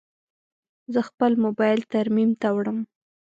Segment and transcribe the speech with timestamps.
[0.93, 2.79] زه خپل موبایل ترمیم ته وړم.